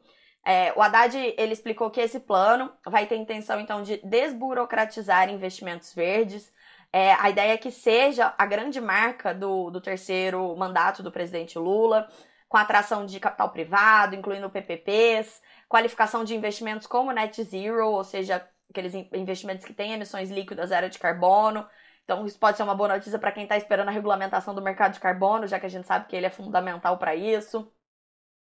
É, 0.50 0.72
o 0.78 0.82
Haddad 0.82 1.14
ele 1.38 1.52
explicou 1.52 1.92
que 1.92 2.00
esse 2.00 2.22
plano 2.22 2.72
vai 2.86 3.06
ter 3.06 3.18
intenção 3.18 3.60
então 3.60 3.84
de 3.84 3.98
desburocratizar 3.98 5.30
investimentos 5.30 5.94
verdes. 5.94 6.54
É, 6.94 7.12
a 7.16 7.30
ideia 7.30 7.52
é 7.52 7.58
que 7.58 7.70
seja 7.70 8.34
a 8.38 8.46
grande 8.46 8.80
marca 8.80 9.34
do, 9.34 9.70
do 9.70 9.82
terceiro 9.82 10.56
mandato 10.56 11.04
do 11.04 11.12
presidente 11.12 11.60
Lula, 11.60 12.08
com 12.48 12.56
atração 12.56 13.06
de 13.06 13.20
capital 13.20 13.50
privado, 13.50 14.16
incluindo 14.16 14.50
PPPs, 14.50 15.42
qualificação 15.68 16.24
de 16.24 16.34
investimentos 16.34 16.88
como 16.88 17.12
net 17.12 17.44
zero, 17.44 17.92
ou 17.92 18.04
seja, 18.06 18.48
aqueles 18.70 18.94
investimentos 18.94 19.66
que 19.66 19.74
têm 19.74 19.92
emissões 19.92 20.32
líquidas 20.32 20.70
zero 20.70 20.90
de 20.90 20.98
carbono. 20.98 21.68
Então, 22.06 22.26
isso 22.26 22.40
pode 22.40 22.56
ser 22.56 22.64
uma 22.64 22.74
boa 22.74 22.88
notícia 22.96 23.20
para 23.20 23.34
quem 23.34 23.44
está 23.44 23.58
esperando 23.58 23.90
a 23.90 23.92
regulamentação 23.92 24.56
do 24.56 24.62
mercado 24.62 24.94
de 24.94 25.02
carbono, 25.02 25.46
já 25.46 25.60
que 25.60 25.66
a 25.66 25.70
gente 25.70 25.86
sabe 25.86 26.08
que 26.08 26.16
ele 26.16 26.26
é 26.26 26.30
fundamental 26.30 26.98
para 26.98 27.14
isso. 27.16 27.70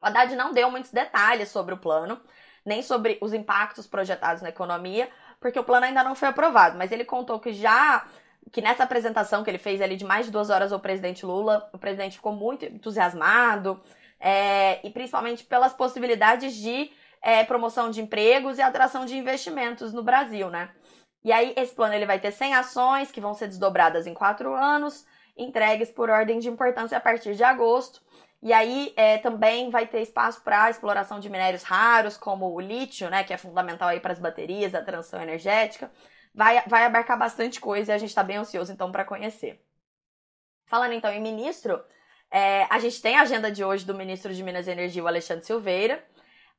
O 0.01 0.05
Haddad 0.05 0.35
não 0.35 0.53
deu 0.53 0.69
muitos 0.69 0.91
detalhes 0.91 1.49
sobre 1.49 1.73
o 1.73 1.77
plano, 1.77 2.19
nem 2.65 2.81
sobre 2.81 3.17
os 3.21 3.33
impactos 3.33 3.87
projetados 3.87 4.41
na 4.41 4.49
economia, 4.49 5.09
porque 5.39 5.59
o 5.59 5.63
plano 5.63 5.85
ainda 5.85 6.03
não 6.03 6.15
foi 6.15 6.27
aprovado, 6.27 6.77
mas 6.77 6.91
ele 6.91 7.05
contou 7.05 7.39
que 7.39 7.53
já 7.53 8.05
que 8.51 8.61
nessa 8.61 8.83
apresentação 8.83 9.43
que 9.43 9.49
ele 9.49 9.57
fez 9.57 9.81
ali 9.81 9.95
de 9.95 10.05
mais 10.05 10.27
de 10.27 10.31
duas 10.31 10.49
horas 10.49 10.71
ao 10.71 10.79
presidente 10.79 11.25
Lula, 11.25 11.67
o 11.73 11.77
presidente 11.77 12.17
ficou 12.17 12.31
muito 12.31 12.63
entusiasmado, 12.63 13.81
é, 14.19 14.85
e 14.85 14.89
principalmente 14.91 15.43
pelas 15.43 15.73
possibilidades 15.73 16.55
de 16.55 16.91
é, 17.21 17.43
promoção 17.43 17.89
de 17.89 18.01
empregos 18.01 18.57
e 18.57 18.61
atração 18.61 19.05
de 19.05 19.17
investimentos 19.17 19.91
no 19.91 20.03
Brasil, 20.03 20.49
né? 20.49 20.69
E 21.23 21.31
aí, 21.31 21.53
esse 21.57 21.73
plano 21.73 21.95
ele 21.95 22.05
vai 22.05 22.19
ter 22.19 22.31
100 22.31 22.53
ações 22.53 23.11
que 23.11 23.19
vão 23.19 23.33
ser 23.33 23.47
desdobradas 23.47 24.05
em 24.05 24.13
quatro 24.13 24.53
anos, 24.53 25.05
entregues 25.35 25.89
por 25.89 26.09
ordem 26.09 26.37
de 26.37 26.47
importância 26.47 26.97
a 26.97 27.01
partir 27.01 27.35
de 27.35 27.43
agosto. 27.43 27.99
E 28.45 28.53
aí 28.53 28.93
é, 28.95 29.17
também 29.17 29.71
vai 29.71 29.87
ter 29.87 30.01
espaço 30.01 30.39
para 30.43 30.69
exploração 30.69 31.19
de 31.19 31.27
minérios 31.31 31.63
raros, 31.63 32.15
como 32.15 32.53
o 32.53 32.59
lítio, 32.59 33.09
né, 33.09 33.23
que 33.23 33.33
é 33.33 33.37
fundamental 33.37 33.89
aí 33.89 33.99
para 33.99 34.13
as 34.13 34.19
baterias, 34.19 34.75
a 34.75 34.83
transição 34.83 35.19
energética. 35.19 35.91
Vai, 36.31 36.61
vai 36.67 36.85
abarcar 36.85 37.17
bastante 37.17 37.59
coisa 37.59 37.91
e 37.91 37.95
a 37.95 37.97
gente 37.97 38.09
está 38.09 38.23
bem 38.23 38.37
ansioso 38.37 38.71
então 38.71 38.91
para 38.91 39.03
conhecer. 39.03 39.65
Falando 40.67 40.93
então 40.93 41.11
em 41.11 41.19
ministro, 41.19 41.83
é, 42.29 42.67
a 42.69 42.77
gente 42.77 43.01
tem 43.01 43.15
a 43.17 43.21
agenda 43.23 43.51
de 43.51 43.63
hoje 43.63 43.83
do 43.83 43.95
ministro 43.95 44.31
de 44.31 44.43
Minas 44.43 44.67
e 44.67 44.71
Energia, 44.71 45.03
o 45.03 45.07
Alexandre 45.07 45.43
Silveira. 45.43 46.05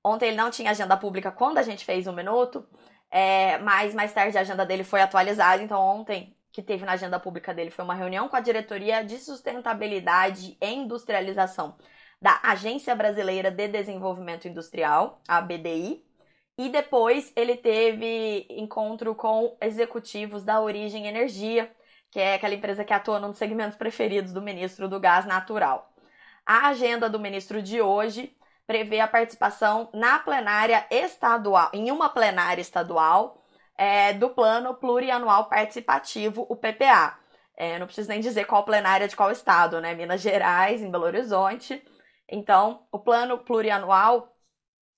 Ontem 0.03 0.27
ele 0.27 0.37
não 0.37 0.51
tinha 0.51 0.73
agenda 0.73 0.97
pública 0.97 1.31
quando 1.31 1.59
a 1.59 1.63
gente 1.63 1.85
fez 1.85 2.09
um 2.09 2.13
minuto, 2.13 2.69
é, 3.09 3.59
mas 3.59 3.95
mais 3.95 4.13
tarde 4.13 4.37
a 4.37 4.41
agenda 4.41 4.67
dele 4.67 4.83
foi 4.83 5.03
atualizada. 5.03 5.63
Então 5.63 5.81
ontem 5.81 6.36
que 6.57 6.63
teve 6.63 6.87
na 6.87 6.93
agenda 6.93 7.21
pública 7.21 7.53
dele 7.53 7.71
foi 7.71 7.85
uma 7.85 7.95
reunião 7.95 8.31
com 8.31 8.37
a 8.37 8.41
diretoria 8.41 9.05
de 9.05 9.19
sustentabilidade 9.19 10.57
e 10.59 10.67
industrialização 10.67 11.77
da 12.19 12.41
Agência 12.43 12.97
Brasileira 12.97 13.51
de 13.51 13.69
Desenvolvimento 13.69 14.49
Industrial, 14.49 15.21
a 15.29 15.39
BDI, 15.43 16.03
e 16.57 16.71
depois 16.71 17.31
ele 17.37 17.59
teve 17.59 18.47
encontro 18.49 19.15
com 19.15 19.55
executivos 19.61 20.45
da 20.45 20.59
Origem 20.59 21.07
Energia, 21.07 21.71
que 22.11 22.19
é 22.19 22.37
aquela 22.37 22.55
empresa 22.55 22.87
que 22.87 22.95
atua 22.95 23.21
nos 23.21 23.37
segmentos 23.37 23.77
preferidos 23.77 24.33
do 24.33 24.41
ministro 24.41 24.89
do 24.89 24.99
Gás 24.99 25.27
Natural. 25.27 25.93
A 26.47 26.69
agenda 26.69 27.07
do 27.07 27.21
ministro 27.21 27.61
de 27.61 27.83
hoje 27.83 28.35
prevê 28.67 29.01
a 29.01 29.07
participação 29.07 29.91
na 29.93 30.21
plenária 30.21 30.87
estadual, 30.91 31.69
em 31.75 31.91
uma 31.91 32.09
plenária 32.09 32.63
estadual, 32.63 33.45
é, 33.77 34.13
do 34.13 34.31
Plano 34.31 34.75
Plurianual 34.75 35.49
Participativo, 35.49 36.47
o 36.49 36.57
PPA. 36.57 37.19
É, 37.57 37.79
não 37.79 37.87
preciso 37.87 38.09
nem 38.09 38.21
dizer 38.21 38.45
qual 38.47 38.65
plenária 38.65 39.09
de 39.09 39.17
qual 39.17 39.31
estado, 39.31 39.81
né? 39.81 39.95
Minas 39.95 40.21
Gerais, 40.21 40.83
em 40.83 40.91
Belo 40.91 41.05
Horizonte. 41.05 41.83
Então, 42.29 42.87
o 42.93 42.99
Plano 42.99 43.39
Plurianual, 43.39 44.37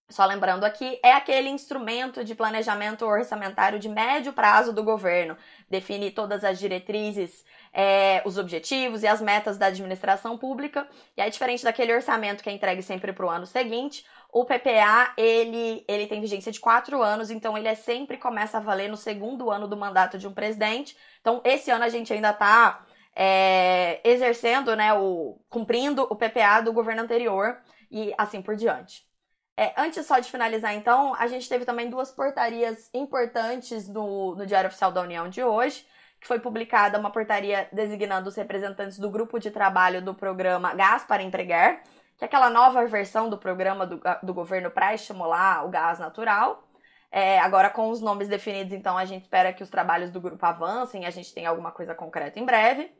só 0.09 0.25
lembrando 0.25 0.65
aqui, 0.65 0.99
é 1.05 1.13
aquele 1.13 1.49
instrumento 1.49 2.25
de 2.25 2.35
planejamento 2.35 3.05
orçamentário 3.05 3.79
de 3.79 3.89
médio 3.89 4.33
prazo 4.33 4.73
do 4.73 4.83
governo. 4.83 5.37
Define 5.69 6.11
todas 6.11 6.43
as 6.43 6.59
diretrizes 6.59 7.45
é, 7.73 8.23
os 8.25 8.39
objetivos 8.39 9.03
e 9.03 9.07
as 9.07 9.21
metas 9.21 9.57
da 9.59 9.67
administração 9.67 10.37
pública. 10.37 10.89
E 11.17 11.21
aí, 11.21 11.31
diferente 11.31 11.65
daquele 11.65 11.95
orçamento 11.95 12.43
que 12.43 12.51
é 12.51 12.53
entregue 12.53 12.83
sempre 12.83 13.13
para 13.13 13.27
o 13.27 13.31
ano 13.31 13.47
seguinte, 13.47 14.05
o 14.31 14.45
PPA, 14.45 15.15
ele, 15.17 15.85
ele 15.89 16.07
tem 16.07 16.21
vigência 16.21 16.53
de 16.53 16.61
quatro 16.61 17.03
anos, 17.03 17.31
então 17.31 17.57
ele 17.57 17.69
é 17.69 17.75
sempre 17.75 18.19
começa 18.19 18.59
a 18.59 18.61
valer 18.61 18.89
no 18.89 18.97
segundo 18.97 19.51
ano 19.51 19.67
do 19.67 19.77
mandato 19.77 20.19
de 20.19 20.29
um 20.29 20.35
presidente. 20.35 20.97
Então, 21.21 21.41
esse 21.45 21.71
ano 21.71 21.85
a 21.85 21.89
gente 21.89 22.13
ainda 22.13 22.31
está 22.31 22.85
é, 23.17 24.01
exercendo, 24.05 24.77
né, 24.77 24.93
o, 24.93 25.41
cumprindo 25.49 26.03
o 26.03 26.17
PPA 26.17 26.61
do 26.61 26.73
governo 26.73 27.03
anterior 27.03 27.59
e 27.91 28.13
assim 28.19 28.43
por 28.43 28.55
diante. 28.55 29.09
É, 29.57 29.73
antes 29.77 30.07
só 30.07 30.21
de 30.21 30.31
finalizar, 30.31 30.75
então, 30.75 31.15
a 31.17 31.27
gente 31.27 31.49
teve 31.49 31.65
também 31.65 31.91
duas 31.91 32.13
portarias 32.13 32.91
importantes 32.95 33.89
no, 33.89 34.37
no 34.37 34.47
Diário 34.47 34.69
Oficial 34.69 34.93
da 34.93 35.01
União 35.01 35.29
de 35.29 35.43
hoje, 35.43 35.85
que 36.21 36.29
foi 36.29 36.39
publicada 36.39 36.99
uma 36.99 37.11
portaria 37.11 37.69
designando 37.73 38.29
os 38.29 38.37
representantes 38.37 38.99
do 38.99 39.11
grupo 39.11 39.39
de 39.39 39.51
trabalho 39.51 40.03
do 40.03 40.15
programa 40.15 40.75
Gás 40.75 41.05
para 41.05 41.23
Empregar, 41.23 41.83
que 42.19 42.25
é 42.25 42.27
aquela 42.27 42.51
nova 42.51 42.85
versão 42.87 43.31
do 43.31 43.39
programa 43.39 43.87
do, 43.87 44.01
do 44.23 44.35
governo 44.35 44.71
para 44.71 44.93
estimular 44.93 45.65
o 45.65 45.71
gás 45.71 46.01
natural. 46.01 46.65
É, 47.11 47.39
agora, 47.39 47.71
com 47.71 47.89
os 47.89 48.01
nomes 48.01 48.29
definidos, 48.29 48.73
então, 48.73 48.99
a 48.99 49.05
gente 49.05 49.23
espera 49.23 49.53
que 49.53 49.63
os 49.63 49.71
trabalhos 49.71 50.11
do 50.11 50.21
grupo 50.21 50.45
avancem, 50.45 51.07
a 51.07 51.11
gente 51.11 51.33
tenha 51.33 51.49
alguma 51.49 51.71
coisa 51.71 51.95
concreta 51.95 52.39
em 52.39 52.45
breve. 52.45 52.91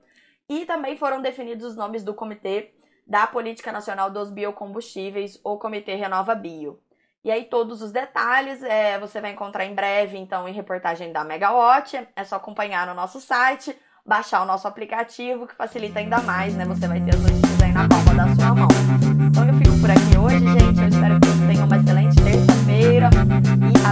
E 0.49 0.65
também 0.65 0.97
foram 0.97 1.21
definidos 1.21 1.67
os 1.67 1.77
nomes 1.77 2.03
do 2.03 2.15
Comitê 2.15 2.73
da 3.07 3.27
Política 3.27 3.73
Nacional 3.73 4.11
dos 4.11 4.31
Biocombustíveis, 4.31 5.39
ou 5.43 5.59
Comitê 5.59 5.95
Renova 5.95 6.35
Bio. 6.35 6.81
E 7.25 7.31
aí, 7.31 7.45
todos 7.45 7.83
os 7.83 7.91
detalhes 7.91 8.63
é, 8.63 8.99
você 8.99 9.21
vai 9.21 9.33
encontrar 9.33 9.65
em 9.67 9.75
breve, 9.75 10.17
então, 10.17 10.49
em 10.49 10.53
reportagem 10.53 11.13
da 11.13 11.25
Megawatt. 11.25 12.09
É 12.15 12.25
só 12.25 12.37
acompanhar 12.37 12.87
no 12.87 12.95
nosso 12.95 13.21
site, 13.21 13.77
baixar 14.07 14.43
o 14.43 14.47
nosso 14.47 14.67
aplicativo, 14.69 15.47
que 15.47 15.55
facilita 15.55 15.99
ainda 15.99 16.21
mais, 16.23 16.55
né? 16.55 16.65
Você 16.65 16.87
vai 16.87 17.01
ter 17.01 17.15
as 17.15 17.21
notícias 17.21 17.63
aí 17.63 17.73
na 17.73 17.89
palma 17.89 18.15
da 18.15 18.35
sua 18.35 18.55
mão. 18.55 19.08